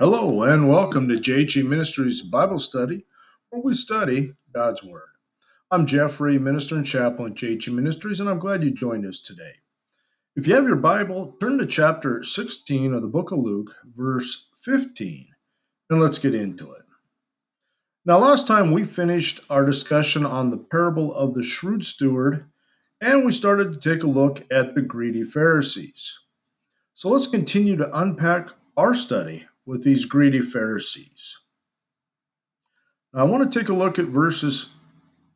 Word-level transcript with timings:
Hello, 0.00 0.44
and 0.44 0.66
welcome 0.66 1.10
to 1.10 1.16
JG 1.16 1.62
Ministries 1.62 2.22
Bible 2.22 2.58
Study, 2.58 3.04
where 3.50 3.60
we 3.60 3.74
study 3.74 4.32
God's 4.50 4.82
Word. 4.82 5.10
I'm 5.70 5.84
Jeffrey, 5.84 6.38
minister 6.38 6.74
and 6.74 6.86
chaplain 6.86 7.32
at 7.32 7.38
JG 7.38 7.70
Ministries, 7.70 8.18
and 8.18 8.26
I'm 8.26 8.38
glad 8.38 8.64
you 8.64 8.70
joined 8.70 9.04
us 9.04 9.20
today. 9.20 9.56
If 10.34 10.46
you 10.46 10.54
have 10.54 10.64
your 10.64 10.76
Bible, 10.76 11.36
turn 11.38 11.58
to 11.58 11.66
chapter 11.66 12.24
16 12.24 12.94
of 12.94 13.02
the 13.02 13.08
book 13.08 13.30
of 13.30 13.40
Luke, 13.40 13.74
verse 13.94 14.48
15, 14.62 15.26
and 15.90 16.00
let's 16.00 16.18
get 16.18 16.34
into 16.34 16.72
it. 16.72 16.84
Now, 18.06 18.20
last 18.20 18.46
time 18.46 18.72
we 18.72 18.84
finished 18.84 19.40
our 19.50 19.66
discussion 19.66 20.24
on 20.24 20.50
the 20.50 20.56
parable 20.56 21.14
of 21.14 21.34
the 21.34 21.42
shrewd 21.42 21.84
steward, 21.84 22.46
and 23.02 23.26
we 23.26 23.32
started 23.32 23.74
to 23.74 23.78
take 23.78 24.02
a 24.02 24.06
look 24.06 24.46
at 24.50 24.74
the 24.74 24.80
greedy 24.80 25.24
Pharisees. 25.24 26.20
So 26.94 27.10
let's 27.10 27.26
continue 27.26 27.76
to 27.76 27.98
unpack 27.98 28.48
our 28.78 28.94
study 28.94 29.44
with 29.70 29.84
these 29.84 30.04
greedy 30.04 30.40
Pharisees. 30.40 31.38
Now, 33.14 33.20
I 33.20 33.22
want 33.22 33.50
to 33.50 33.58
take 33.58 33.68
a 33.68 33.72
look 33.72 34.00
at 34.00 34.06
verses, 34.06 34.72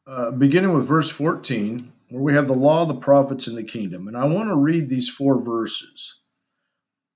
uh, 0.09 0.33
beginning 0.33 0.73
with 0.75 0.88
verse 0.88 1.09
14, 1.09 1.92
where 2.11 2.23
we 2.23 2.34
have 2.34 2.48
the 2.48 2.52
law, 2.52 2.84
the 2.84 2.95
prophets, 2.95 3.47
and 3.47 3.56
the 3.56 3.62
kingdom. 3.62 4.09
And 4.09 4.16
I 4.16 4.25
want 4.25 4.48
to 4.48 4.56
read 4.56 4.89
these 4.89 5.09
four 5.09 5.41
verses. 5.41 6.20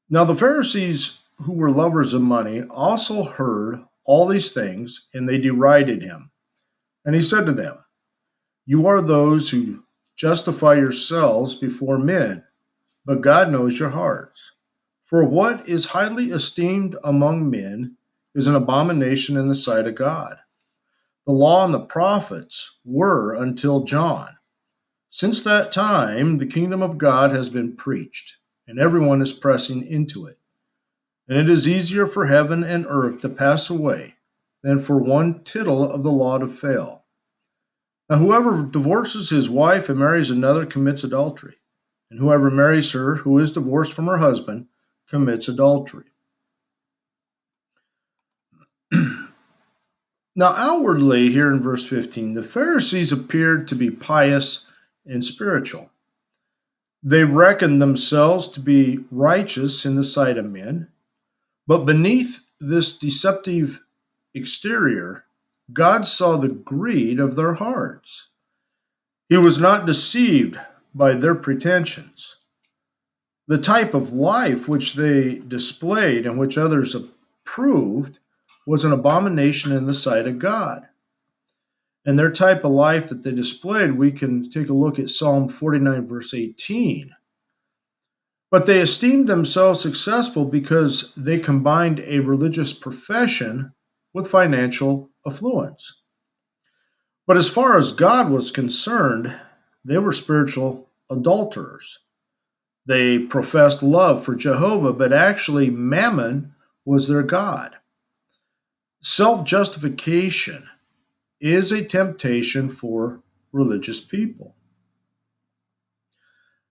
Now, 0.08 0.24
the 0.24 0.36
Pharisees 0.36 1.18
who 1.38 1.54
were 1.54 1.72
lovers 1.72 2.14
of 2.14 2.22
money 2.22 2.62
also 2.62 3.24
heard 3.24 3.84
all 4.04 4.28
these 4.28 4.52
things, 4.52 5.08
and 5.12 5.28
they 5.28 5.38
derided 5.38 6.02
him. 6.02 6.30
And 7.04 7.16
he 7.16 7.22
said 7.22 7.46
to 7.46 7.52
them, 7.52 7.78
You 8.64 8.86
are 8.86 9.02
those 9.02 9.50
who 9.50 9.82
justify 10.16 10.74
yourselves 10.74 11.56
before 11.56 11.98
men, 11.98 12.44
but 13.04 13.22
God 13.22 13.50
knows 13.50 13.78
your 13.78 13.90
hearts. 13.90 14.52
For 15.08 15.24
what 15.24 15.66
is 15.66 15.86
highly 15.86 16.32
esteemed 16.32 16.94
among 17.02 17.48
men 17.48 17.96
is 18.34 18.46
an 18.46 18.54
abomination 18.54 19.38
in 19.38 19.48
the 19.48 19.54
sight 19.54 19.86
of 19.86 19.94
God. 19.94 20.36
The 21.24 21.32
law 21.32 21.64
and 21.64 21.72
the 21.72 21.80
prophets 21.80 22.78
were 22.84 23.34
until 23.34 23.84
John. 23.84 24.36
Since 25.08 25.40
that 25.42 25.72
time, 25.72 26.36
the 26.36 26.46
kingdom 26.46 26.82
of 26.82 26.98
God 26.98 27.30
has 27.30 27.48
been 27.48 27.74
preached, 27.74 28.36
and 28.66 28.78
everyone 28.78 29.22
is 29.22 29.32
pressing 29.32 29.82
into 29.82 30.26
it. 30.26 30.38
And 31.26 31.38
it 31.38 31.48
is 31.48 31.66
easier 31.66 32.06
for 32.06 32.26
heaven 32.26 32.62
and 32.62 32.84
earth 32.86 33.22
to 33.22 33.30
pass 33.30 33.70
away 33.70 34.16
than 34.62 34.78
for 34.78 34.98
one 34.98 35.42
tittle 35.42 35.90
of 35.90 36.02
the 36.02 36.12
law 36.12 36.36
to 36.36 36.48
fail. 36.48 37.04
Now, 38.10 38.18
whoever 38.18 38.62
divorces 38.62 39.30
his 39.30 39.48
wife 39.48 39.88
and 39.88 39.98
marries 39.98 40.30
another 40.30 40.66
commits 40.66 41.02
adultery, 41.02 41.56
and 42.10 42.20
whoever 42.20 42.50
marries 42.50 42.92
her 42.92 43.16
who 43.16 43.38
is 43.38 43.52
divorced 43.52 43.94
from 43.94 44.06
her 44.06 44.18
husband 44.18 44.66
commits 45.08 45.48
adultery. 45.48 46.04
now, 48.92 50.54
outwardly, 50.56 51.30
here 51.30 51.50
in 51.50 51.62
verse 51.62 51.84
15, 51.86 52.34
the 52.34 52.42
Pharisees 52.42 53.12
appeared 53.12 53.68
to 53.68 53.74
be 53.74 53.90
pious 53.90 54.66
and 55.06 55.24
spiritual. 55.24 55.90
They 57.02 57.24
reckoned 57.24 57.80
themselves 57.80 58.48
to 58.48 58.60
be 58.60 59.04
righteous 59.10 59.86
in 59.86 59.94
the 59.94 60.04
sight 60.04 60.36
of 60.36 60.50
men, 60.50 60.88
but 61.66 61.84
beneath 61.84 62.46
this 62.60 62.96
deceptive 62.96 63.82
exterior, 64.34 65.24
God 65.72 66.06
saw 66.06 66.36
the 66.36 66.48
greed 66.48 67.20
of 67.20 67.36
their 67.36 67.54
hearts. 67.54 68.28
He 69.28 69.36
was 69.36 69.58
not 69.58 69.86
deceived 69.86 70.58
by 70.94 71.14
their 71.14 71.34
pretensions. 71.34 72.37
The 73.48 73.58
type 73.58 73.94
of 73.94 74.12
life 74.12 74.68
which 74.68 74.92
they 74.92 75.36
displayed 75.38 76.26
and 76.26 76.38
which 76.38 76.58
others 76.58 76.94
approved 76.94 78.18
was 78.66 78.84
an 78.84 78.92
abomination 78.92 79.72
in 79.72 79.86
the 79.86 79.94
sight 79.94 80.26
of 80.26 80.38
God. 80.38 80.86
And 82.04 82.18
their 82.18 82.30
type 82.30 82.62
of 82.62 82.72
life 82.72 83.08
that 83.08 83.22
they 83.22 83.32
displayed, 83.32 83.92
we 83.92 84.12
can 84.12 84.48
take 84.50 84.68
a 84.68 84.74
look 84.74 84.98
at 84.98 85.08
Psalm 85.08 85.48
49, 85.48 86.06
verse 86.06 86.34
18. 86.34 87.14
But 88.50 88.66
they 88.66 88.80
esteemed 88.80 89.28
themselves 89.28 89.80
successful 89.80 90.44
because 90.44 91.12
they 91.16 91.38
combined 91.38 92.00
a 92.00 92.20
religious 92.20 92.74
profession 92.74 93.72
with 94.12 94.28
financial 94.28 95.10
affluence. 95.26 96.02
But 97.26 97.38
as 97.38 97.48
far 97.48 97.78
as 97.78 97.92
God 97.92 98.30
was 98.30 98.50
concerned, 98.50 99.34
they 99.84 99.96
were 99.98 100.12
spiritual 100.12 100.88
adulterers. 101.10 102.00
They 102.88 103.18
professed 103.18 103.82
love 103.82 104.24
for 104.24 104.34
Jehovah, 104.34 104.94
but 104.94 105.12
actually, 105.12 105.68
Mammon 105.68 106.54
was 106.86 107.06
their 107.06 107.22
God. 107.22 107.76
Self 109.02 109.44
justification 109.44 110.66
is 111.38 111.70
a 111.70 111.84
temptation 111.84 112.70
for 112.70 113.20
religious 113.52 114.00
people. 114.00 114.56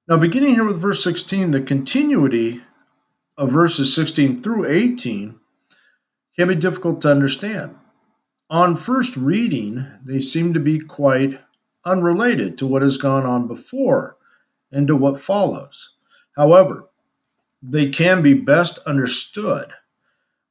Now, 0.08 0.18
beginning 0.18 0.56
here 0.56 0.66
with 0.66 0.82
verse 0.82 1.04
16, 1.04 1.52
the 1.52 1.62
continuity 1.62 2.64
of 3.38 3.52
verses 3.52 3.94
16 3.94 4.42
through 4.42 4.66
18 4.66 5.40
can 6.36 6.48
be 6.48 6.56
difficult 6.56 7.00
to 7.02 7.12
understand. 7.12 7.76
On 8.50 8.76
first 8.76 9.16
reading, 9.16 9.86
they 10.04 10.20
seem 10.20 10.56
to 10.56 10.60
be 10.60 10.80
quite 10.80 11.40
unrelated 11.86 12.58
to 12.58 12.66
what 12.66 12.82
has 12.82 12.98
gone 12.98 13.28
on 13.28 13.48
before 13.48 14.18
and 14.72 14.88
to 14.88 14.96
what 14.96 15.20
follows. 15.20 15.94
However, 16.38 16.86
they 17.64 17.90
can 17.90 18.22
be 18.22 18.36
best 18.36 18.78
understood 18.86 19.74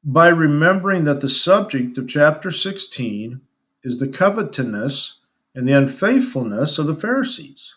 by 0.03 0.29
remembering 0.29 1.05
that 1.05 1.21
the 1.21 1.29
subject 1.29 1.97
of 1.97 2.09
chapter 2.09 2.51
16 2.51 3.41
is 3.85 3.99
the 3.99 4.09
covetousness 4.09 5.21
and 5.55 5.67
the 5.67 5.73
unfaithfulness 5.73 6.79
of 6.79 6.87
the 6.87 6.97
Pharisees. 6.97 7.77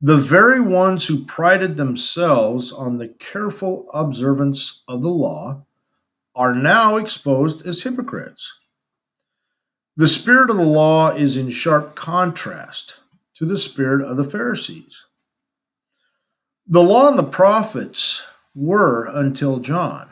The 0.00 0.16
very 0.16 0.60
ones 0.60 1.06
who 1.06 1.24
prided 1.24 1.76
themselves 1.76 2.72
on 2.72 2.98
the 2.98 3.08
careful 3.08 3.88
observance 3.94 4.82
of 4.88 5.00
the 5.00 5.08
law 5.08 5.64
are 6.34 6.54
now 6.54 6.96
exposed 6.96 7.66
as 7.66 7.82
hypocrites. 7.82 8.60
The 9.96 10.08
spirit 10.08 10.50
of 10.50 10.56
the 10.56 10.62
law 10.62 11.12
is 11.12 11.38
in 11.38 11.50
sharp 11.50 11.94
contrast 11.94 12.98
to 13.34 13.46
the 13.46 13.56
spirit 13.56 14.02
of 14.02 14.16
the 14.16 14.24
Pharisees. 14.24 15.06
The 16.68 16.82
law 16.82 17.08
and 17.08 17.16
the 17.16 17.22
prophets 17.22 18.24
were 18.52 19.06
until 19.06 19.60
John. 19.60 20.10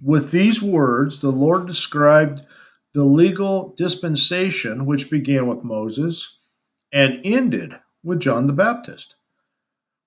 With 0.00 0.32
these 0.32 0.60
words, 0.60 1.20
the 1.20 1.30
Lord 1.30 1.68
described 1.68 2.42
the 2.92 3.04
legal 3.04 3.72
dispensation 3.76 4.84
which 4.84 5.10
began 5.10 5.46
with 5.46 5.62
Moses 5.62 6.40
and 6.92 7.20
ended 7.22 7.78
with 8.02 8.18
John 8.18 8.48
the 8.48 8.52
Baptist. 8.52 9.14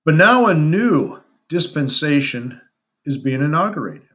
But 0.03 0.15
now 0.15 0.47
a 0.47 0.53
new 0.53 1.21
dispensation 1.47 2.59
is 3.05 3.17
being 3.17 3.41
inaugurated. 3.41 4.09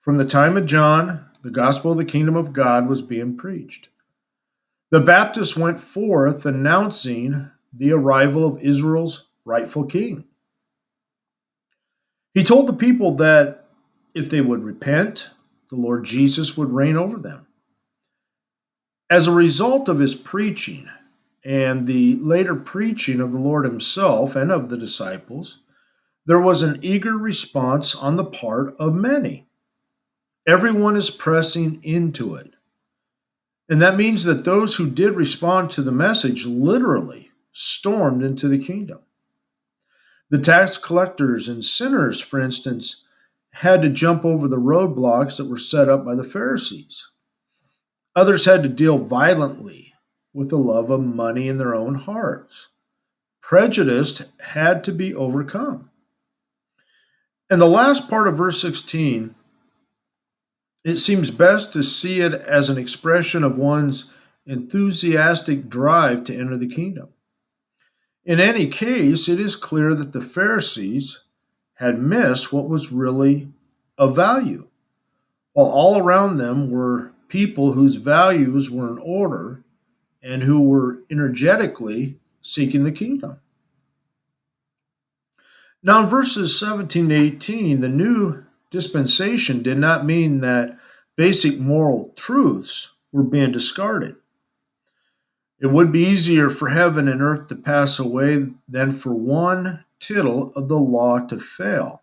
From 0.00 0.16
the 0.16 0.24
time 0.24 0.56
of 0.56 0.64
John, 0.64 1.26
the 1.42 1.50
gospel 1.50 1.90
of 1.90 1.98
the 1.98 2.06
kingdom 2.06 2.36
of 2.36 2.54
God 2.54 2.88
was 2.88 3.02
being 3.02 3.36
preached. 3.36 3.90
The 4.90 5.00
Baptist 5.00 5.58
went 5.58 5.78
forth 5.78 6.46
announcing 6.46 7.50
the 7.70 7.92
arrival 7.92 8.46
of 8.46 8.62
Israel's 8.62 9.28
rightful 9.44 9.84
king. 9.84 10.24
He 12.34 12.44
told 12.44 12.66
the 12.66 12.72
people 12.72 13.16
that 13.16 13.66
if 14.14 14.30
they 14.30 14.40
would 14.40 14.62
repent, 14.62 15.30
the 15.68 15.76
Lord 15.76 16.04
Jesus 16.04 16.56
would 16.56 16.70
reign 16.70 16.96
over 16.96 17.18
them. 17.18 17.46
As 19.08 19.26
a 19.26 19.32
result 19.32 19.88
of 19.88 19.98
his 19.98 20.14
preaching 20.14 20.88
and 21.44 21.86
the 21.86 22.16
later 22.16 22.54
preaching 22.54 23.20
of 23.20 23.32
the 23.32 23.38
Lord 23.38 23.64
himself 23.64 24.36
and 24.36 24.52
of 24.52 24.68
the 24.68 24.76
disciples, 24.76 25.60
there 26.26 26.40
was 26.40 26.62
an 26.62 26.78
eager 26.82 27.16
response 27.16 27.94
on 27.94 28.16
the 28.16 28.24
part 28.24 28.76
of 28.78 28.94
many. 28.94 29.48
Everyone 30.46 30.96
is 30.96 31.10
pressing 31.10 31.82
into 31.82 32.34
it. 32.36 32.54
And 33.68 33.80
that 33.82 33.96
means 33.96 34.24
that 34.24 34.44
those 34.44 34.76
who 34.76 34.90
did 34.90 35.14
respond 35.14 35.70
to 35.70 35.82
the 35.82 35.92
message 35.92 36.46
literally 36.46 37.30
stormed 37.52 38.22
into 38.22 38.48
the 38.48 38.58
kingdom. 38.58 39.00
The 40.30 40.38
tax 40.38 40.78
collectors 40.78 41.48
and 41.48 41.64
sinners, 41.64 42.20
for 42.20 42.40
instance, 42.40 43.04
had 43.54 43.82
to 43.82 43.88
jump 43.88 44.24
over 44.24 44.46
the 44.46 44.56
roadblocks 44.56 45.36
that 45.36 45.48
were 45.48 45.58
set 45.58 45.88
up 45.88 46.04
by 46.04 46.14
the 46.14 46.24
Pharisees. 46.24 47.10
Others 48.14 48.44
had 48.44 48.62
to 48.62 48.68
deal 48.68 48.98
violently 48.98 49.92
with 50.32 50.50
the 50.50 50.58
love 50.58 50.90
of 50.90 51.00
money 51.00 51.48
in 51.48 51.56
their 51.56 51.74
own 51.74 51.96
hearts. 51.96 52.68
Prejudice 53.40 54.22
had 54.46 54.84
to 54.84 54.92
be 54.92 55.12
overcome. 55.12 55.90
And 57.48 57.60
the 57.60 57.66
last 57.66 58.08
part 58.08 58.28
of 58.28 58.36
verse 58.36 58.62
16, 58.62 59.34
it 60.84 60.96
seems 60.96 61.32
best 61.32 61.72
to 61.72 61.82
see 61.82 62.20
it 62.20 62.32
as 62.32 62.68
an 62.68 62.78
expression 62.78 63.42
of 63.42 63.58
one's 63.58 64.12
enthusiastic 64.46 65.68
drive 65.68 66.22
to 66.24 66.36
enter 66.36 66.56
the 66.56 66.68
kingdom. 66.68 67.08
In 68.24 68.38
any 68.38 68.66
case, 68.66 69.28
it 69.28 69.40
is 69.40 69.56
clear 69.56 69.94
that 69.94 70.12
the 70.12 70.20
Pharisees 70.20 71.24
had 71.74 72.00
missed 72.02 72.52
what 72.52 72.68
was 72.68 72.92
really 72.92 73.48
of 73.98 74.14
value. 74.16 74.66
while 75.52 75.66
all 75.66 75.98
around 75.98 76.36
them 76.36 76.70
were 76.70 77.12
people 77.28 77.72
whose 77.72 77.96
values 77.96 78.70
were 78.70 78.88
in 78.88 78.98
order 78.98 79.62
and 80.22 80.42
who 80.42 80.60
were 80.60 81.00
energetically 81.10 82.18
seeking 82.40 82.84
the 82.84 82.92
kingdom. 82.92 83.38
Now, 85.82 86.02
in 86.02 86.08
verses 86.08 86.58
17 86.58 87.08
to 87.08 87.14
18, 87.14 87.80
the 87.80 87.88
new 87.88 88.44
dispensation 88.70 89.62
did 89.62 89.78
not 89.78 90.04
mean 90.04 90.40
that 90.40 90.78
basic 91.16 91.58
moral 91.58 92.12
truths 92.16 92.92
were 93.12 93.22
being 93.22 93.50
discarded. 93.52 94.16
It 95.60 95.66
would 95.66 95.92
be 95.92 96.06
easier 96.06 96.48
for 96.48 96.70
heaven 96.70 97.06
and 97.06 97.20
earth 97.20 97.48
to 97.48 97.54
pass 97.54 97.98
away 97.98 98.46
than 98.66 98.92
for 98.92 99.12
one 99.12 99.84
tittle 99.98 100.52
of 100.56 100.68
the 100.68 100.78
law 100.78 101.18
to 101.18 101.38
fail. 101.38 102.02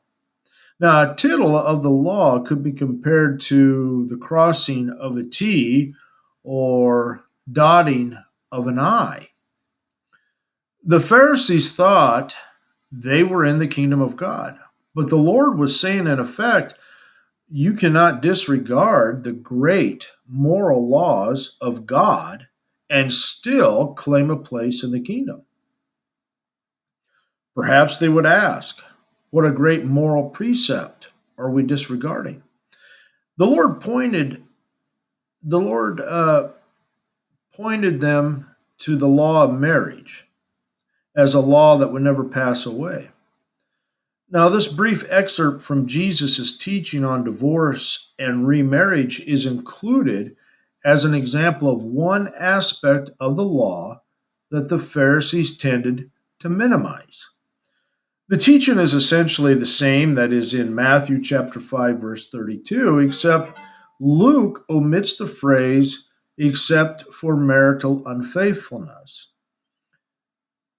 Now, 0.80 1.12
a 1.12 1.16
tittle 1.16 1.58
of 1.58 1.82
the 1.82 1.90
law 1.90 2.40
could 2.40 2.62
be 2.62 2.72
compared 2.72 3.40
to 3.42 4.06
the 4.08 4.18
crossing 4.18 4.92
of 4.92 5.18
a 5.18 5.24
T 5.24 5.96
or 6.44 7.24
dotting 7.52 8.16
of 8.52 8.68
an 8.68 8.78
I. 8.78 9.30
The 10.84 11.00
Pharisees 11.00 11.76
thought 11.76 12.36
they 12.92 13.24
were 13.24 13.44
in 13.44 13.58
the 13.58 13.68
kingdom 13.68 14.02
of 14.02 14.16
God, 14.16 14.58
but 14.94 15.10
the 15.10 15.18
Lord 15.18 15.58
was 15.58 15.80
saying, 15.80 16.06
in 16.06 16.20
effect, 16.20 16.76
you 17.50 17.74
cannot 17.74 18.22
disregard 18.22 19.24
the 19.24 19.32
great 19.32 20.12
moral 20.28 20.88
laws 20.88 21.58
of 21.60 21.88
God 21.88 22.48
and 22.90 23.14
still 23.14 23.94
claim 23.94 24.30
a 24.30 24.38
place 24.38 24.84
in 24.84 24.92
the 24.92 25.02
kingdom. 25.02 25.44
Perhaps 27.56 27.98
they 27.98 28.10
would 28.10 28.26
ask, 28.26 28.84
What 29.30 29.46
a 29.46 29.52
great 29.52 29.86
moral 29.86 30.30
precept 30.30 31.10
are 31.38 31.50
we 31.50 31.64
disregarding? 31.64 32.44
The 33.38 33.48
Lord 33.48 33.82
pointed, 33.82 34.44
the 35.44 35.60
Lord 35.60 36.00
uh, 36.00 36.50
pointed 37.54 38.02
them 38.02 38.56
to 38.80 38.96
the 38.96 39.08
law 39.08 39.44
of 39.44 39.60
marriage 39.60 40.28
as 41.16 41.34
a 41.34 41.40
law 41.40 41.78
that 41.78 41.92
would 41.92 42.04
never 42.04 42.24
pass 42.24 42.66
away. 42.66 43.10
Now, 44.30 44.50
this 44.50 44.68
brief 44.68 45.10
excerpt 45.10 45.64
from 45.64 45.88
Jesus' 45.88 46.56
teaching 46.58 47.06
on 47.06 47.24
divorce 47.24 48.12
and 48.20 48.48
remarriage 48.48 49.22
is 49.22 49.46
included 49.46 50.36
as 50.88 51.04
an 51.04 51.14
example 51.14 51.70
of 51.70 51.84
one 51.84 52.32
aspect 52.40 53.10
of 53.20 53.36
the 53.36 53.44
law 53.44 54.02
that 54.50 54.70
the 54.70 54.80
Pharisees 54.80 55.58
tended 55.58 56.10
to 56.40 56.48
minimize. 56.48 57.28
The 58.30 58.38
teaching 58.38 58.80
is 58.80 58.94
essentially 58.94 59.54
the 59.54 59.66
same 59.66 60.16
that 60.16 60.32
is 60.32 60.54
in 60.54 60.74
Matthew 60.74 61.22
chapter 61.22 61.60
5 61.60 62.00
verse 62.00 62.30
32 62.30 63.00
except 63.00 63.60
Luke 64.00 64.64
omits 64.70 65.18
the 65.18 65.28
phrase 65.28 66.08
except 66.38 67.04
for 67.14 67.36
marital 67.36 68.08
unfaithfulness. 68.08 69.34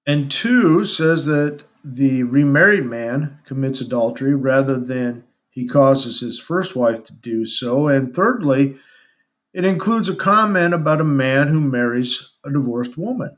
And 0.07 0.31
2 0.31 0.87
says 0.87 1.27
that 1.27 1.65
the 1.85 2.23
remarried 2.23 2.87
man 2.87 3.41
commits 3.45 3.83
adultery 3.83 4.35
rather 4.35 4.79
than 4.79 5.25
he 5.51 5.69
causes 5.69 6.21
his 6.21 6.39
first 6.39 6.75
wife 6.75 7.03
to 7.05 7.13
do 7.13 7.45
so. 7.45 7.89
And 7.89 8.15
thirdly, 8.15 8.79
it 9.53 9.65
includes 9.65 10.09
a 10.09 10.15
comment 10.15 10.75
about 10.75 11.01
a 11.01 11.05
man 11.05 11.49
who 11.49 11.61
marries 11.61 12.33
a 12.45 12.51
divorced 12.51 12.97
woman. 12.97 13.37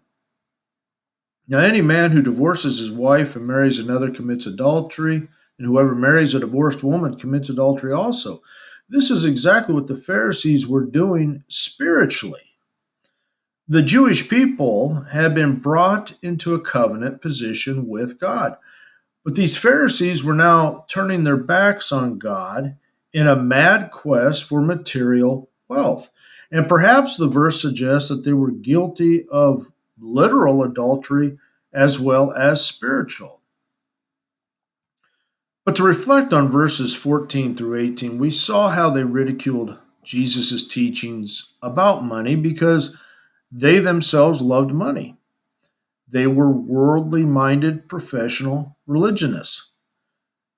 Now, 1.46 1.58
any 1.58 1.82
man 1.82 2.12
who 2.12 2.22
divorces 2.22 2.78
his 2.78 2.92
wife 2.92 3.34
and 3.34 3.46
marries 3.46 3.78
another 3.78 4.10
commits 4.10 4.46
adultery, 4.46 5.16
and 5.58 5.66
whoever 5.66 5.94
marries 5.94 6.34
a 6.34 6.40
divorced 6.40 6.82
woman 6.82 7.16
commits 7.16 7.48
adultery 7.48 7.92
also. 7.92 8.40
This 8.88 9.10
is 9.10 9.24
exactly 9.24 9.74
what 9.74 9.86
the 9.86 9.94
Pharisees 9.94 10.66
were 10.66 10.84
doing 10.84 11.44
spiritually. 11.48 12.40
The 13.68 13.82
Jewish 13.82 14.28
people 14.28 14.94
had 15.12 15.34
been 15.34 15.60
brought 15.60 16.14
into 16.22 16.54
a 16.54 16.60
covenant 16.60 17.20
position 17.20 17.86
with 17.86 18.18
God. 18.18 18.56
But 19.24 19.36
these 19.36 19.56
Pharisees 19.56 20.24
were 20.24 20.34
now 20.34 20.86
turning 20.88 21.24
their 21.24 21.36
backs 21.36 21.92
on 21.92 22.18
God 22.18 22.76
in 23.12 23.26
a 23.26 23.36
mad 23.36 23.90
quest 23.90 24.44
for 24.44 24.60
material 24.60 25.49
wealth. 25.70 26.10
And 26.52 26.68
perhaps 26.68 27.16
the 27.16 27.28
verse 27.28 27.62
suggests 27.62 28.08
that 28.10 28.24
they 28.24 28.34
were 28.34 28.50
guilty 28.50 29.26
of 29.28 29.72
literal 29.98 30.62
adultery 30.62 31.38
as 31.72 32.00
well 32.00 32.32
as 32.32 32.66
spiritual. 32.66 33.40
But 35.64 35.76
to 35.76 35.84
reflect 35.84 36.32
on 36.32 36.50
verses 36.50 36.94
14 36.94 37.54
through 37.54 37.78
18, 37.78 38.18
we 38.18 38.30
saw 38.30 38.70
how 38.70 38.90
they 38.90 39.04
ridiculed 39.04 39.78
Jesus' 40.02 40.66
teachings 40.66 41.54
about 41.62 42.02
money 42.02 42.34
because 42.34 42.96
they 43.52 43.78
themselves 43.78 44.42
loved 44.42 44.72
money. 44.72 45.16
They 46.08 46.26
were 46.26 46.50
worldly 46.50 47.24
minded 47.24 47.88
professional 47.88 48.76
religionists. 48.86 49.70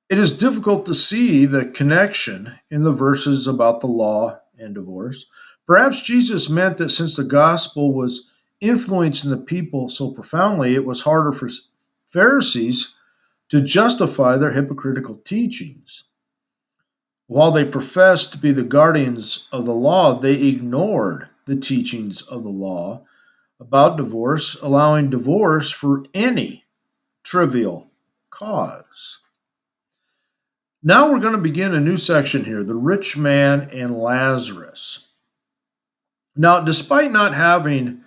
It 0.08 0.18
is 0.18 0.36
difficult 0.36 0.86
to 0.86 0.94
see 0.94 1.44
the 1.44 1.66
connection 1.66 2.54
in 2.70 2.84
the 2.84 2.92
verses 2.92 3.46
about 3.46 3.80
the 3.80 3.86
law 3.86 4.40
and 4.58 4.74
divorce. 4.74 5.26
Perhaps 5.66 6.02
Jesus 6.02 6.50
meant 6.50 6.78
that 6.78 6.90
since 6.90 7.16
the 7.16 7.24
gospel 7.24 7.94
was 7.94 8.30
influencing 8.60 9.30
the 9.30 9.36
people 9.36 9.88
so 9.88 10.10
profoundly, 10.10 10.74
it 10.74 10.84
was 10.84 11.02
harder 11.02 11.32
for 11.32 11.48
Pharisees 12.10 12.94
to 13.48 13.60
justify 13.60 14.36
their 14.36 14.52
hypocritical 14.52 15.16
teachings. 15.16 16.04
While 17.26 17.50
they 17.50 17.64
professed 17.64 18.32
to 18.32 18.38
be 18.38 18.52
the 18.52 18.62
guardians 18.62 19.48
of 19.52 19.64
the 19.64 19.74
law, 19.74 20.18
they 20.18 20.46
ignored 20.48 21.28
the 21.46 21.56
teachings 21.56 22.22
of 22.22 22.42
the 22.42 22.50
law 22.50 23.04
about 23.58 23.96
divorce, 23.96 24.60
allowing 24.60 25.10
divorce 25.10 25.70
for 25.70 26.04
any 26.12 26.64
trivial 27.22 27.90
cause. 28.30 29.20
Now 30.84 31.12
we're 31.12 31.20
going 31.20 31.34
to 31.34 31.38
begin 31.38 31.74
a 31.74 31.80
new 31.80 31.96
section 31.96 32.44
here 32.44 32.64
the 32.64 32.74
rich 32.74 33.16
man 33.16 33.68
and 33.72 33.96
Lazarus. 33.96 35.10
Now, 36.34 36.58
despite 36.58 37.12
not 37.12 37.34
having 37.34 38.00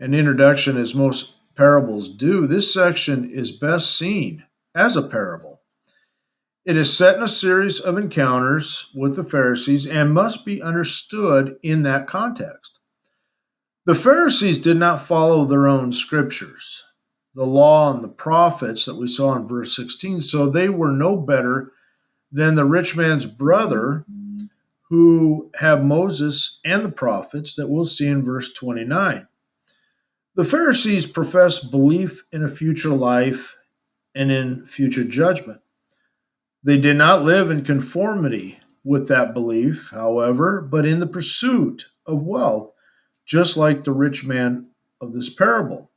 an 0.00 0.14
introduction 0.14 0.78
as 0.78 0.94
most 0.94 1.36
parables 1.56 2.08
do, 2.08 2.46
this 2.46 2.72
section 2.72 3.28
is 3.28 3.52
best 3.52 3.94
seen 3.98 4.44
as 4.74 4.96
a 4.96 5.02
parable. 5.02 5.60
It 6.64 6.78
is 6.78 6.96
set 6.96 7.16
in 7.16 7.22
a 7.22 7.28
series 7.28 7.80
of 7.80 7.98
encounters 7.98 8.90
with 8.94 9.16
the 9.16 9.24
Pharisees 9.24 9.86
and 9.86 10.14
must 10.14 10.46
be 10.46 10.62
understood 10.62 11.56
in 11.62 11.82
that 11.82 12.06
context. 12.06 12.78
The 13.84 13.94
Pharisees 13.94 14.58
did 14.58 14.78
not 14.78 15.06
follow 15.06 15.44
their 15.44 15.68
own 15.68 15.92
scriptures, 15.92 16.82
the 17.34 17.44
law 17.44 17.92
and 17.92 18.02
the 18.02 18.08
prophets 18.08 18.86
that 18.86 18.96
we 18.96 19.08
saw 19.08 19.34
in 19.34 19.46
verse 19.46 19.76
16, 19.76 20.20
so 20.20 20.48
they 20.48 20.70
were 20.70 20.92
no 20.92 21.18
better 21.18 21.72
than 22.32 22.54
the 22.54 22.64
rich 22.64 22.96
man's 22.96 23.26
brother 23.26 24.04
who 24.88 25.50
have 25.56 25.84
Moses 25.84 26.58
and 26.64 26.84
the 26.84 26.90
prophets 26.90 27.54
that 27.54 27.68
we'll 27.68 27.84
see 27.84 28.08
in 28.08 28.24
verse 28.24 28.52
29. 28.52 29.28
The 30.34 30.44
Pharisees 30.44 31.06
profess 31.06 31.60
belief 31.60 32.24
in 32.32 32.42
a 32.42 32.48
future 32.48 32.90
life 32.90 33.56
and 34.14 34.32
in 34.32 34.66
future 34.66 35.04
judgment. 35.04 35.60
They 36.64 36.78
did 36.78 36.96
not 36.96 37.22
live 37.22 37.50
in 37.50 37.64
conformity 37.64 38.58
with 38.84 39.08
that 39.08 39.34
belief, 39.34 39.90
however, 39.90 40.60
but 40.60 40.86
in 40.86 41.00
the 41.00 41.06
pursuit 41.06 41.86
of 42.06 42.22
wealth 42.22 42.72
just 43.24 43.56
like 43.56 43.84
the 43.84 43.92
rich 43.92 44.24
man 44.24 44.66
of 45.00 45.12
this 45.12 45.32
parable. 45.32 45.90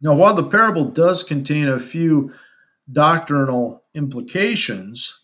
Now, 0.00 0.14
while 0.14 0.34
the 0.34 0.48
parable 0.48 0.84
does 0.84 1.22
contain 1.22 1.68
a 1.68 1.78
few 1.78 2.32
doctrinal 2.92 3.82
implications, 3.94 5.20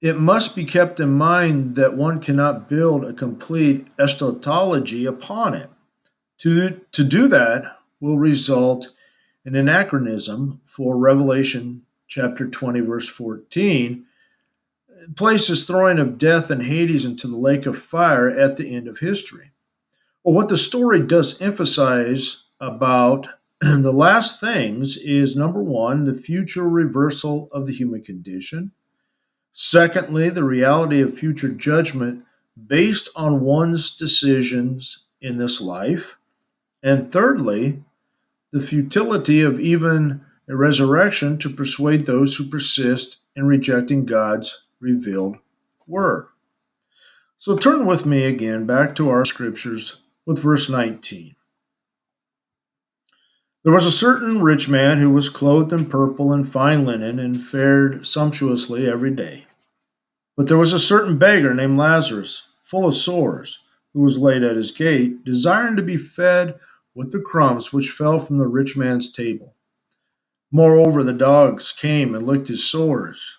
it 0.00 0.18
must 0.18 0.54
be 0.54 0.64
kept 0.64 1.00
in 1.00 1.12
mind 1.12 1.76
that 1.76 1.96
one 1.96 2.20
cannot 2.20 2.68
build 2.68 3.04
a 3.04 3.12
complete 3.12 3.86
eschatology 3.98 5.06
upon 5.06 5.54
it. 5.54 5.70
To, 6.38 6.80
to 6.92 7.04
do 7.04 7.28
that 7.28 7.78
will 8.00 8.18
result 8.18 8.88
in 9.44 9.54
anachronism 9.54 10.60
for 10.66 10.96
Revelation 10.96 11.82
chapter 12.06 12.46
20, 12.46 12.80
verse 12.80 13.08
14, 13.08 14.04
places 15.16 15.64
throwing 15.64 15.98
of 15.98 16.18
death 16.18 16.50
and 16.50 16.62
Hades 16.62 17.04
into 17.04 17.26
the 17.26 17.36
lake 17.36 17.66
of 17.66 17.78
fire 17.78 18.28
at 18.28 18.56
the 18.56 18.74
end 18.74 18.88
of 18.88 18.98
history. 18.98 19.52
Well, 20.22 20.34
what 20.34 20.48
the 20.48 20.56
story 20.56 21.00
does 21.00 21.40
emphasize 21.40 22.44
about 22.60 23.28
the 23.60 23.92
last 23.92 24.40
things 24.40 24.96
is 24.96 25.36
number 25.36 25.62
one, 25.62 26.04
the 26.04 26.14
future 26.14 26.68
reversal 26.68 27.48
of 27.52 27.66
the 27.66 27.72
human 27.72 28.02
condition. 28.02 28.72
Secondly, 29.52 30.28
the 30.30 30.44
reality 30.44 31.00
of 31.00 31.16
future 31.16 31.48
judgment 31.48 32.24
based 32.66 33.08
on 33.14 33.40
one's 33.40 33.94
decisions 33.94 35.06
in 35.20 35.38
this 35.38 35.60
life. 35.60 36.16
And 36.82 37.10
thirdly, 37.10 37.82
the 38.52 38.60
futility 38.60 39.40
of 39.40 39.58
even 39.58 40.20
a 40.48 40.56
resurrection 40.56 41.38
to 41.38 41.48
persuade 41.48 42.06
those 42.06 42.36
who 42.36 42.44
persist 42.44 43.18
in 43.34 43.46
rejecting 43.46 44.04
God's 44.04 44.64
revealed 44.80 45.36
word. 45.86 46.26
So 47.38 47.56
turn 47.56 47.86
with 47.86 48.06
me 48.06 48.24
again 48.24 48.66
back 48.66 48.94
to 48.96 49.10
our 49.10 49.24
scriptures 49.24 50.02
with 50.26 50.38
verse 50.38 50.68
19. 50.68 51.34
There 53.64 53.72
was 53.72 53.86
a 53.86 53.90
certain 53.90 54.42
rich 54.42 54.68
man 54.68 54.98
who 54.98 55.08
was 55.08 55.30
clothed 55.30 55.72
in 55.72 55.86
purple 55.86 56.34
and 56.34 56.46
fine 56.46 56.84
linen 56.84 57.18
and 57.18 57.42
fared 57.42 58.06
sumptuously 58.06 58.86
every 58.86 59.10
day. 59.10 59.46
But 60.36 60.48
there 60.48 60.58
was 60.58 60.74
a 60.74 60.78
certain 60.78 61.16
beggar 61.16 61.54
named 61.54 61.78
Lazarus, 61.78 62.48
full 62.62 62.86
of 62.86 62.94
sores, 62.94 63.64
who 63.94 64.02
was 64.02 64.18
laid 64.18 64.42
at 64.42 64.56
his 64.56 64.70
gate, 64.70 65.24
desiring 65.24 65.76
to 65.76 65.82
be 65.82 65.96
fed 65.96 66.60
with 66.94 67.10
the 67.10 67.20
crumbs 67.20 67.72
which 67.72 67.88
fell 67.88 68.18
from 68.18 68.36
the 68.36 68.46
rich 68.46 68.76
man's 68.76 69.10
table. 69.10 69.54
Moreover, 70.52 71.02
the 71.02 71.14
dogs 71.14 71.72
came 71.72 72.14
and 72.14 72.26
licked 72.26 72.48
his 72.48 72.70
sores. 72.70 73.38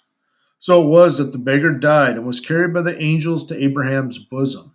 So 0.57 0.81
it 0.81 0.87
was 0.87 1.19
that 1.19 1.33
the 1.33 1.37
beggar 1.37 1.71
died 1.71 2.17
and 2.17 2.25
was 2.25 2.39
carried 2.39 2.73
by 2.73 2.81
the 2.81 2.99
angels 2.99 3.45
to 3.45 3.63
Abraham's 3.63 4.17
bosom. 4.17 4.73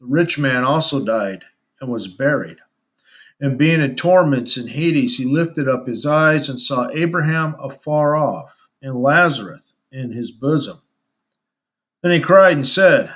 The 0.00 0.06
rich 0.06 0.38
man 0.38 0.64
also 0.64 1.02
died 1.02 1.44
and 1.80 1.90
was 1.90 2.08
buried. 2.08 2.58
And 3.40 3.58
being 3.58 3.80
in 3.80 3.96
torments 3.96 4.56
in 4.56 4.68
Hades, 4.68 5.18
he 5.18 5.24
lifted 5.24 5.68
up 5.68 5.86
his 5.86 6.06
eyes 6.06 6.48
and 6.48 6.58
saw 6.58 6.88
Abraham 6.90 7.54
afar 7.60 8.16
off 8.16 8.70
and 8.80 9.02
Lazarus 9.02 9.74
in 9.92 10.12
his 10.12 10.32
bosom. 10.32 10.80
Then 12.02 12.12
he 12.12 12.20
cried 12.20 12.56
and 12.56 12.66
said, 12.66 13.12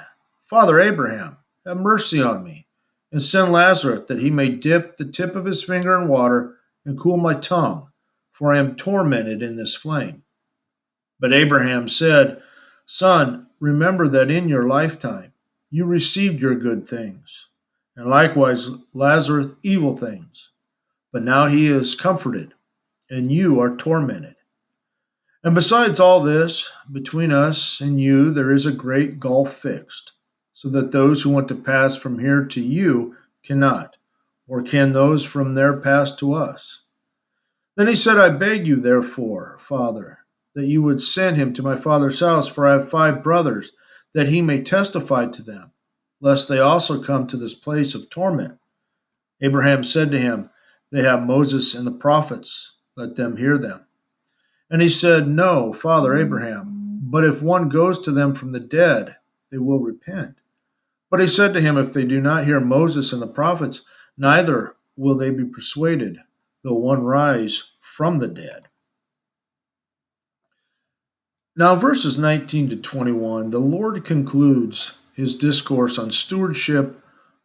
Father 0.46 0.80
Abraham, 0.80 1.36
have 1.64 1.76
mercy 1.76 2.20
on 2.20 2.42
me, 2.42 2.66
and 3.12 3.22
send 3.22 3.52
Lazarus 3.52 4.02
that 4.08 4.20
he 4.20 4.30
may 4.30 4.48
dip 4.48 4.96
the 4.96 5.04
tip 5.04 5.36
of 5.36 5.44
his 5.44 5.62
finger 5.62 5.96
in 6.00 6.08
water 6.08 6.56
and 6.84 6.98
cool 6.98 7.16
my 7.16 7.34
tongue, 7.34 7.88
for 8.32 8.52
I 8.52 8.58
am 8.58 8.76
tormented 8.76 9.42
in 9.42 9.56
this 9.56 9.74
flame. 9.74 10.24
But 11.18 11.32
Abraham 11.32 11.88
said, 11.88 12.42
Son, 12.86 13.46
remember 13.60 14.08
that 14.08 14.30
in 14.30 14.48
your 14.48 14.66
lifetime 14.66 15.34
you 15.70 15.84
received 15.84 16.40
your 16.40 16.54
good 16.54 16.88
things, 16.88 17.49
and 17.96 18.08
likewise 18.08 18.70
Lazarus 18.92 19.52
evil 19.62 19.96
things. 19.96 20.50
But 21.12 21.22
now 21.22 21.46
he 21.46 21.66
is 21.68 21.94
comforted, 21.94 22.54
and 23.08 23.32
you 23.32 23.60
are 23.60 23.76
tormented. 23.76 24.36
And 25.42 25.54
besides 25.54 25.98
all 25.98 26.20
this, 26.20 26.70
between 26.90 27.32
us 27.32 27.80
and 27.80 28.00
you 28.00 28.30
there 28.30 28.52
is 28.52 28.66
a 28.66 28.72
great 28.72 29.18
gulf 29.18 29.54
fixed, 29.54 30.12
so 30.52 30.68
that 30.68 30.92
those 30.92 31.22
who 31.22 31.30
want 31.30 31.48
to 31.48 31.54
pass 31.54 31.96
from 31.96 32.18
here 32.18 32.44
to 32.44 32.60
you 32.60 33.16
cannot, 33.42 33.96
or 34.46 34.62
can 34.62 34.92
those 34.92 35.24
from 35.24 35.54
there 35.54 35.76
pass 35.76 36.14
to 36.16 36.34
us. 36.34 36.82
Then 37.76 37.86
he 37.86 37.94
said, 37.94 38.18
I 38.18 38.28
beg 38.28 38.66
you, 38.66 38.76
therefore, 38.76 39.56
Father, 39.58 40.18
that 40.54 40.66
you 40.66 40.82
would 40.82 41.02
send 41.02 41.36
him 41.38 41.54
to 41.54 41.62
my 41.62 41.76
father's 41.76 42.20
house, 42.20 42.46
for 42.46 42.66
I 42.66 42.72
have 42.72 42.90
five 42.90 43.22
brothers, 43.22 43.72
that 44.12 44.28
he 44.28 44.42
may 44.42 44.60
testify 44.60 45.26
to 45.26 45.42
them, 45.42 45.72
lest 46.20 46.48
they 46.48 46.58
also 46.58 47.02
come 47.02 47.26
to 47.26 47.36
this 47.36 47.54
place 47.54 47.94
of 47.94 48.10
torment. 48.10 48.58
Abraham 49.40 49.82
said 49.82 50.10
to 50.10 50.18
him, 50.18 50.50
They 50.92 51.02
have 51.02 51.22
Moses 51.22 51.74
and 51.74 51.86
the 51.86 51.92
prophets, 51.92 52.74
let 52.96 53.16
them 53.16 53.36
hear 53.36 53.56
them. 53.58 53.86
And 54.70 54.82
he 54.82 54.88
said, 54.88 55.26
No, 55.26 55.72
Father 55.72 56.16
Abraham, 56.16 57.00
but 57.02 57.24
if 57.24 57.42
one 57.42 57.68
goes 57.68 57.98
to 58.00 58.10
them 58.12 58.34
from 58.34 58.52
the 58.52 58.60
dead, 58.60 59.16
they 59.50 59.58
will 59.58 59.80
repent. 59.80 60.36
But 61.10 61.20
he 61.20 61.26
said 61.26 61.54
to 61.54 61.60
him, 61.60 61.76
If 61.76 61.92
they 61.92 62.04
do 62.04 62.20
not 62.20 62.44
hear 62.44 62.60
Moses 62.60 63.12
and 63.12 63.20
the 63.20 63.26
prophets, 63.26 63.82
neither 64.16 64.76
will 64.96 65.16
they 65.16 65.30
be 65.30 65.44
persuaded, 65.44 66.18
though 66.62 66.74
one 66.74 67.02
rise 67.02 67.72
from 67.80 68.18
the 68.18 68.28
dead. 68.28 68.66
Now, 71.56 71.74
verses 71.74 72.16
19 72.16 72.70
to 72.70 72.76
21, 72.76 73.50
the 73.50 73.58
Lord 73.58 74.04
concludes 74.04 74.98
his 75.20 75.36
discourse 75.36 75.98
on 75.98 76.10
stewardship 76.10 76.98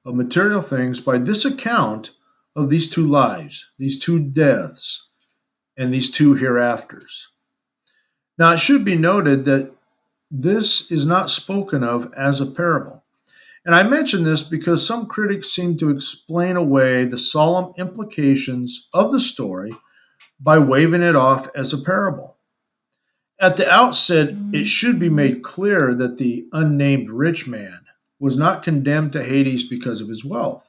of 0.06 0.16
material 0.16 0.62
things 0.62 1.02
by 1.02 1.18
this 1.18 1.46
account 1.46 2.12
of 2.56 2.70
these 2.70 2.90
two 2.90 3.06
lives, 3.06 3.70
these 3.78 4.00
two 4.00 4.20
deaths 4.20 5.10
and 5.78 5.94
these 5.94 6.10
two 6.10 6.36
hereafters. 6.36 7.28
Now, 8.38 8.54
it 8.54 8.60
should 8.60 8.86
be 8.86 8.96
noted 8.96 9.46
that 9.46 9.72
this 10.32 10.92
is 10.92 11.06
not 11.06 11.30
spoken 11.30 11.84
of 11.84 12.14
as 12.16 12.42
a 12.42 12.46
parable. 12.46 13.04
And 13.66 13.74
I 13.74 13.84
mention 13.84 14.24
this 14.24 14.44
because 14.44 14.86
some 14.86 15.08
critics 15.08 15.50
seem 15.50 15.78
to 15.78 15.90
explain 15.90 16.56
away 16.56 17.06
the 17.06 17.18
solemn 17.18 17.74
implications 17.78 18.88
of 18.94 19.12
the 19.12 19.20
story 19.20 19.74
by 20.40 20.60
waving 20.60 21.02
it 21.02 21.16
off 21.16 21.50
as 21.56 21.74
a 21.74 21.78
parable. 21.78 22.35
At 23.40 23.58
the 23.58 23.70
outset, 23.70 24.30
it 24.30 24.36
mm-hmm. 24.36 24.64
should 24.64 25.00
be 25.00 25.10
made 25.10 25.44
clear 25.44 25.94
that 25.94 26.18
the 26.18 26.48
unnamed 26.54 27.10
rich 27.10 27.48
man 27.48 27.82
was 28.20 28.38
not 28.38 28.64
condemned 28.64 29.14
to 29.14 29.24
Hades 29.24 29.68
because 29.68 30.00
of 30.00 30.08
his 30.08 30.24
wealth. 30.24 30.68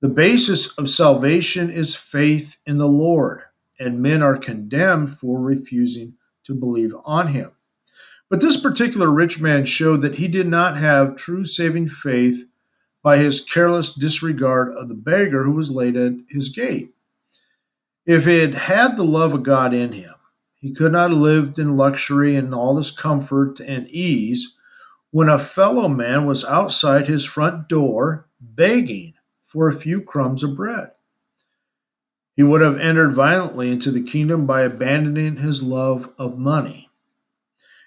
The 0.00 0.08
basis 0.08 0.76
of 0.76 0.90
salvation 0.90 1.70
is 1.70 1.94
faith 1.94 2.56
in 2.66 2.78
the 2.78 2.88
Lord 2.88 3.42
and 3.78 4.02
men 4.02 4.22
are 4.22 4.36
condemned 4.36 5.16
for 5.18 5.40
refusing 5.40 6.14
to 6.44 6.54
believe 6.54 6.94
on 7.04 7.28
him. 7.28 7.52
But 8.28 8.40
this 8.40 8.56
particular 8.56 9.10
rich 9.10 9.40
man 9.40 9.64
showed 9.64 10.02
that 10.02 10.16
he 10.16 10.26
did 10.26 10.46
not 10.46 10.78
have 10.78 11.16
true 11.16 11.44
saving 11.44 11.88
faith 11.88 12.46
by 13.02 13.18
his 13.18 13.40
careless 13.40 13.92
disregard 13.92 14.72
of 14.74 14.88
the 14.88 14.94
beggar 14.94 15.44
who 15.44 15.52
was 15.52 15.70
laid 15.70 15.96
at 15.96 16.14
his 16.28 16.48
gate. 16.48 16.94
If 18.06 18.24
he 18.24 18.38
had 18.38 18.54
had 18.54 18.96
the 18.96 19.04
love 19.04 19.34
of 19.34 19.42
God 19.42 19.74
in 19.74 19.92
him, 19.92 20.11
he 20.62 20.72
could 20.72 20.92
not 20.92 21.10
have 21.10 21.18
lived 21.18 21.58
in 21.58 21.76
luxury 21.76 22.36
and 22.36 22.54
all 22.54 22.76
this 22.76 22.92
comfort 22.92 23.58
and 23.58 23.88
ease 23.88 24.56
when 25.10 25.28
a 25.28 25.38
fellow 25.38 25.88
man 25.88 26.24
was 26.24 26.44
outside 26.44 27.08
his 27.08 27.24
front 27.24 27.68
door 27.68 28.28
begging 28.40 29.14
for 29.44 29.68
a 29.68 29.78
few 29.78 30.00
crumbs 30.00 30.44
of 30.44 30.56
bread. 30.56 30.92
He 32.36 32.44
would 32.44 32.60
have 32.60 32.78
entered 32.78 33.12
violently 33.12 33.72
into 33.72 33.90
the 33.90 34.04
kingdom 34.04 34.46
by 34.46 34.62
abandoning 34.62 35.38
his 35.38 35.64
love 35.64 36.10
of 36.16 36.38
money. 36.38 36.88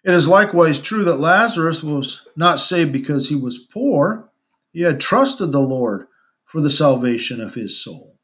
It 0.04 0.14
is 0.14 0.28
likewise 0.28 0.80
true 0.82 1.06
that 1.06 1.16
Lazarus 1.16 1.82
was 1.82 2.28
not 2.36 2.60
saved 2.60 2.92
because 2.92 3.30
he 3.30 3.36
was 3.36 3.58
poor. 3.58 4.30
He 4.74 4.82
had 4.82 5.00
trusted 5.00 5.54
the 5.54 5.62
Lord 5.62 6.08
for 6.44 6.62
the 6.62 6.70
salvation 6.70 7.40
of 7.40 7.56
his 7.56 7.82
soul. 7.82 8.20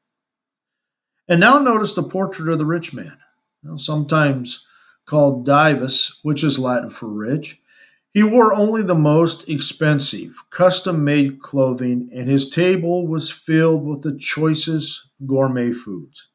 And 1.28 1.40
now 1.40 1.58
notice 1.58 1.96
the 1.96 2.04
portrait 2.04 2.52
of 2.52 2.60
the 2.60 2.66
rich 2.66 2.94
man, 2.94 3.18
sometimes 3.78 4.66
called 5.06 5.46
Dives, 5.46 6.20
which 6.24 6.44
is 6.44 6.60
Latin 6.60 6.90
for 6.90 7.08
rich. 7.08 7.60
He 8.14 8.24
wore 8.24 8.54
only 8.54 8.82
the 8.82 8.96
most 8.96 9.48
expensive, 9.48 10.44
custom 10.50 11.04
made 11.04 11.40
clothing, 11.40 12.10
and 12.14 12.30
his 12.30 12.50
table 12.50 13.08
was 13.08 13.32
filled 13.32 13.86
with 13.86 14.02
the 14.02 14.18
choicest 14.18 15.10
gourmet 15.26 15.72
foods. 15.72 16.28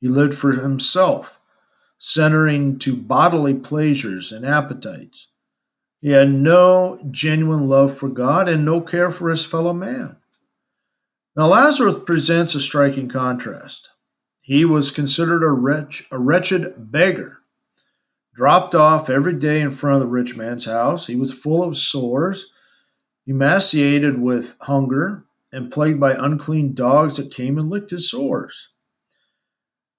He 0.00 0.08
lived 0.08 0.34
for 0.34 0.52
himself, 0.52 1.40
centering 1.98 2.78
to 2.80 2.96
bodily 2.96 3.54
pleasures 3.54 4.32
and 4.32 4.46
appetites. 4.46 5.28
He 6.00 6.10
had 6.10 6.30
no 6.32 6.98
genuine 7.10 7.68
love 7.68 7.96
for 7.96 8.08
God 8.08 8.48
and 8.48 8.64
no 8.64 8.80
care 8.80 9.10
for 9.10 9.28
his 9.28 9.44
fellow 9.44 9.74
man. 9.74 10.16
Now, 11.36 11.46
Lazarus 11.46 11.96
presents 12.06 12.54
a 12.54 12.60
striking 12.60 13.08
contrast. 13.08 13.90
He 14.40 14.64
was 14.64 14.90
considered 14.90 15.42
a, 15.42 15.50
wretch, 15.50 16.06
a 16.10 16.18
wretched 16.18 16.90
beggar 16.90 17.38
dropped 18.34 18.74
off 18.74 19.10
every 19.10 19.34
day 19.34 19.60
in 19.60 19.70
front 19.70 19.96
of 19.96 20.00
the 20.00 20.06
rich 20.06 20.36
man's 20.36 20.64
house. 20.64 21.06
He 21.06 21.16
was 21.16 21.32
full 21.32 21.62
of 21.62 21.76
sores, 21.76 22.50
emaciated 23.26 24.18
with 24.18 24.56
hunger, 24.60 25.24
and 25.52 25.70
plagued 25.70 26.00
by 26.00 26.14
unclean 26.14 26.74
dogs 26.74 27.16
that 27.16 27.34
came 27.34 27.58
and 27.58 27.68
licked 27.68 27.90
his 27.90 28.10
sores. 28.10 28.68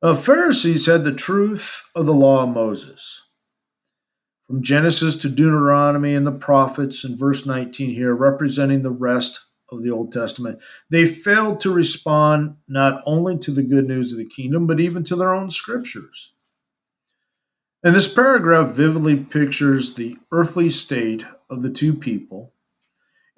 The 0.02 0.16
Pharisees 0.16 0.88
had 0.88 1.04
the 1.04 1.14
truth 1.14 1.84
of 1.94 2.08
the 2.08 2.14
law 2.14 2.44
of 2.44 2.50
Moses. 2.50 3.22
From 4.48 4.64
Genesis 4.64 5.16
to 5.18 5.30
Deuteronomy 5.30 6.16
and 6.16 6.26
the 6.26 6.32
prophets 6.32 7.04
in 7.04 7.18
verse 7.18 7.46
19 7.46 7.92
here, 7.92 8.16
representing 8.16 8.82
the 8.82 8.90
rest 8.90 9.40
of 9.72 9.84
the 9.84 9.92
Old 9.92 10.12
Testament, 10.12 10.60
they 10.90 11.08
failed 11.08 11.62
to 11.62 11.72
respond 11.72 12.58
not 12.68 13.02
only 13.06 13.38
to 13.40 13.52
the 13.52 13.64
good 13.64 13.88
news 13.88 14.12
of 14.12 14.18
the 14.18 14.26
kingdom, 14.26 14.68
but 14.68 14.80
even 14.80 15.04
to 15.06 15.16
their 15.16 15.34
own 15.34 15.50
scriptures. 15.50 16.34
And 17.84 17.96
this 17.96 18.14
paragraph 18.14 18.76
vividly 18.76 19.16
pictures 19.16 19.94
the 19.94 20.18
earthly 20.32 20.70
state 20.70 21.26
of 21.50 21.62
the 21.62 21.70
two 21.70 21.94
people 21.94 22.54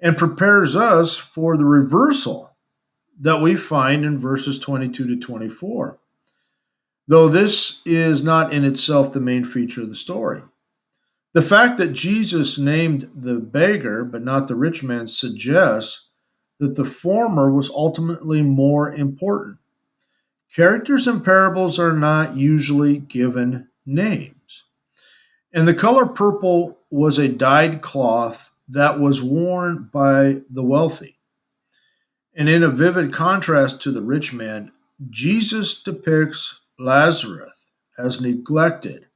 and 0.00 0.18
prepares 0.18 0.76
us 0.76 1.16
for 1.16 1.56
the 1.56 1.64
reversal 1.64 2.50
that 3.20 3.40
we 3.40 3.54
find 3.56 4.04
in 4.04 4.18
verses 4.18 4.58
22 4.58 5.06
to 5.06 5.16
24. 5.16 5.98
Though 7.06 7.28
this 7.28 7.80
is 7.86 8.22
not 8.22 8.52
in 8.52 8.64
itself 8.64 9.12
the 9.12 9.20
main 9.20 9.44
feature 9.44 9.82
of 9.82 9.88
the 9.88 9.94
story. 9.94 10.42
The 11.32 11.42
fact 11.42 11.78
that 11.78 11.92
Jesus 11.92 12.58
named 12.58 13.10
the 13.14 13.36
beggar 13.36 14.04
but 14.04 14.22
not 14.22 14.46
the 14.46 14.54
rich 14.54 14.82
man 14.82 15.06
suggests 15.06 16.10
that 16.58 16.76
the 16.76 16.84
former 16.84 17.50
was 17.50 17.70
ultimately 17.70 18.42
more 18.42 18.92
important. 18.92 19.58
Characters 20.54 21.08
in 21.08 21.20
parables 21.20 21.78
are 21.78 21.92
not 21.92 22.36
usually 22.36 22.98
given 22.98 23.68
names. 23.84 24.64
And 25.52 25.66
the 25.66 25.74
color 25.74 26.06
purple 26.06 26.78
was 26.90 27.18
a 27.18 27.28
dyed 27.28 27.82
cloth 27.82 28.50
that 28.68 29.00
was 29.00 29.22
worn 29.22 29.88
by 29.92 30.42
the 30.50 30.62
wealthy. 30.62 31.18
And 32.34 32.48
in 32.48 32.62
a 32.62 32.68
vivid 32.68 33.12
contrast 33.12 33.82
to 33.82 33.92
the 33.92 34.02
rich 34.02 34.32
man, 34.32 34.72
Jesus 35.10 35.82
depicts 35.82 36.60
Lazarus 36.78 37.70
as 37.98 38.20
neglected 38.20 39.06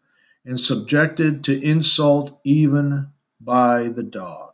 and 0.45 0.59
subjected 0.59 1.43
to 1.45 1.63
insult 1.63 2.41
even 2.45 3.09
by 3.41 3.89
the 3.89 4.03
dogs. 4.03 4.48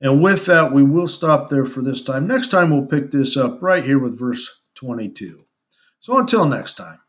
And 0.00 0.22
with 0.22 0.46
that, 0.46 0.72
we 0.72 0.82
will 0.82 1.08
stop 1.08 1.48
there 1.48 1.64
for 1.64 1.82
this 1.82 2.02
time. 2.02 2.26
Next 2.26 2.48
time, 2.48 2.70
we'll 2.70 2.86
pick 2.86 3.10
this 3.10 3.36
up 3.36 3.62
right 3.62 3.84
here 3.84 3.98
with 3.98 4.18
verse 4.18 4.60
22. 4.76 5.38
So 6.00 6.18
until 6.18 6.46
next 6.46 6.76
time, 6.76 7.00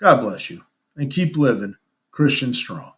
God 0.00 0.20
bless 0.20 0.50
you 0.50 0.62
and 0.96 1.10
keep 1.10 1.36
living 1.36 1.76
Christian 2.10 2.52
strong. 2.52 2.93